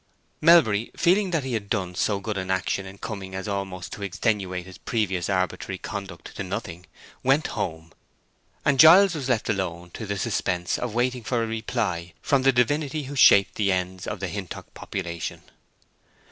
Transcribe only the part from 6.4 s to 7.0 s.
nothing,